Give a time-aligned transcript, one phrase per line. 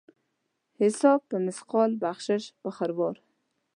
[0.79, 3.15] حساب په مثقال، بخشش په خروار.